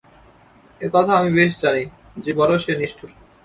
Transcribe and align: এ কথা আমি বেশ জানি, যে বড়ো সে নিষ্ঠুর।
এ 0.81 0.87
কথা 0.93 1.11
আমি 1.15 1.29
বেশ 1.33 1.51
জানি, 1.61 1.83
যে 2.17 2.31
বড়ো 2.33 2.55
সে 2.59 2.71
নিষ্ঠুর। 2.79 3.09